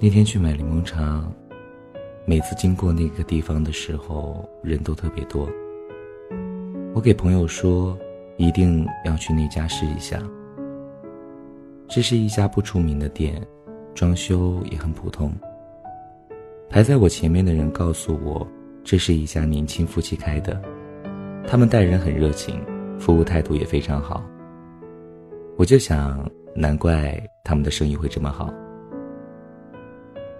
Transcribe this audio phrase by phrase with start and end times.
[0.00, 1.24] 那天去买柠檬茶，
[2.26, 5.48] 每次经过那个地方的时候，人都特别多。
[6.92, 7.96] 我给朋友说，
[8.36, 10.22] 一定要去那家试一下。
[11.88, 13.40] 这是一家不出名的店，
[13.94, 15.32] 装修也很普通。
[16.68, 18.46] 排在我前面的人告诉我，
[18.82, 20.60] 这是一家年轻夫妻开的，
[21.46, 22.60] 他们待人很热情，
[22.98, 24.22] 服务态度也非常好。
[25.56, 28.52] 我就想，难怪他们的生意会这么好。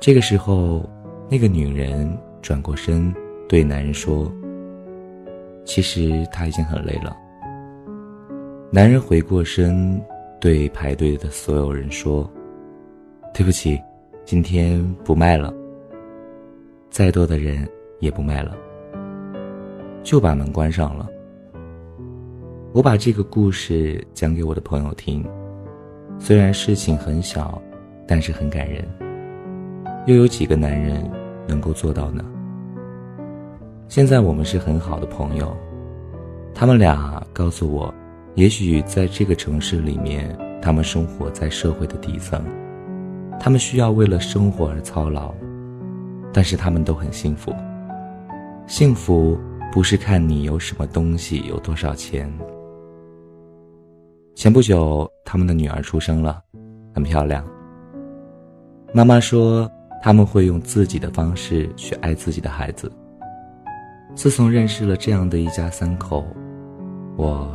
[0.00, 0.88] 这个时候，
[1.30, 3.12] 那个女人转过身
[3.48, 4.30] 对男人说
[5.64, 7.16] ：“其实她已经很累了。”
[8.70, 10.00] 男人回过身
[10.40, 12.30] 对排队的所有人说
[13.32, 13.80] ：“对不起，
[14.24, 15.54] 今天不卖了。
[16.90, 17.66] 再多的人
[18.00, 18.54] 也不卖了。”
[20.04, 21.08] 就把门关上了。
[22.74, 25.24] 我把这个故事讲给我的朋友听，
[26.18, 27.62] 虽然事情很小，
[28.06, 28.86] 但是很感人。
[30.06, 31.10] 又有几个男人
[31.48, 32.22] 能够做到呢？
[33.88, 35.56] 现在我们是很好的朋友，
[36.54, 37.92] 他们俩告诉我，
[38.34, 42.44] 也许在这个城市里面，他们生活在社会的底层，
[43.40, 45.32] 他们需要为了生活而操劳，
[46.32, 47.50] 但是他们都很幸福。
[48.66, 49.38] 幸福
[49.72, 52.30] 不是看你有什么东西，有多少钱。
[54.34, 56.42] 前不久，他们的女儿出生了，
[56.94, 57.42] 很漂亮。
[58.92, 59.70] 妈妈说
[60.04, 62.92] 他们会用自己的方式去爱自己的孩子。
[64.14, 66.26] 自从认识了这样的一家三口，
[67.16, 67.50] 我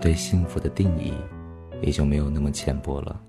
[0.00, 1.14] 对幸福的定义
[1.82, 3.20] 也就没有那么浅薄了。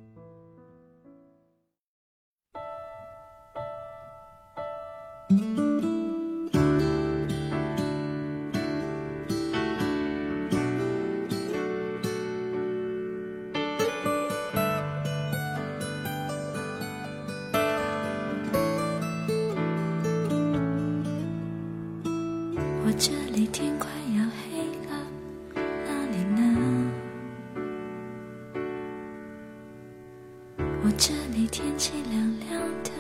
[30.86, 32.92] 我这里天气凉凉的，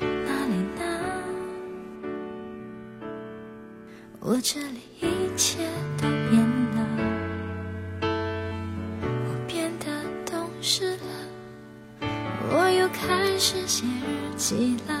[0.00, 0.82] 哪里呢？
[4.18, 5.58] 我这里一切
[5.96, 6.42] 都变
[6.74, 6.78] 了，
[8.02, 9.86] 我变得
[10.28, 12.08] 懂事了，
[12.50, 15.00] 我又开始写日记了，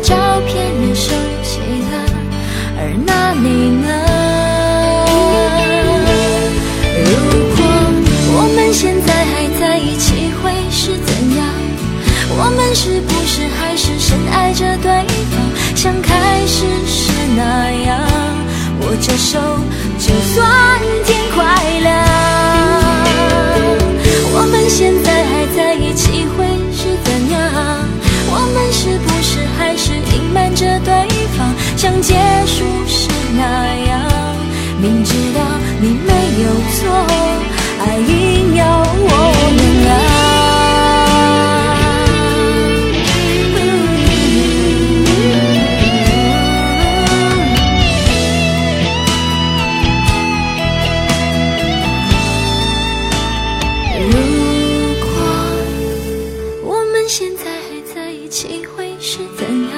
[0.00, 0.56] 照片
[0.88, 1.12] 也收
[1.42, 1.58] 起
[1.90, 1.94] 了，
[2.78, 3.70] 而那你
[32.68, 34.02] 不是那样
[34.80, 35.40] 明知道
[35.80, 36.12] 你没
[36.42, 36.78] 有错
[37.78, 39.08] 还硬要我
[39.56, 39.88] 原谅
[54.10, 55.10] 如果
[56.64, 59.77] 我们现在还在一起会是怎样？